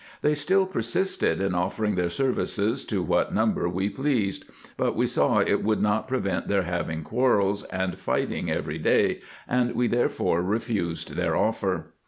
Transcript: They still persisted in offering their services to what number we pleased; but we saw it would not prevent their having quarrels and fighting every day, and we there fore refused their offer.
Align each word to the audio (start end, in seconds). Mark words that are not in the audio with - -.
They 0.23 0.33
still 0.33 0.65
persisted 0.65 1.39
in 1.39 1.53
offering 1.53 1.93
their 1.93 2.09
services 2.09 2.85
to 2.85 3.03
what 3.03 3.35
number 3.35 3.69
we 3.69 3.87
pleased; 3.87 4.45
but 4.75 4.95
we 4.95 5.05
saw 5.05 5.41
it 5.41 5.63
would 5.63 5.79
not 5.79 6.07
prevent 6.07 6.47
their 6.47 6.63
having 6.63 7.03
quarrels 7.03 7.61
and 7.65 7.99
fighting 7.99 8.49
every 8.49 8.79
day, 8.79 9.19
and 9.47 9.75
we 9.75 9.85
there 9.85 10.09
fore 10.09 10.41
refused 10.41 11.11
their 11.11 11.35
offer. 11.35 11.93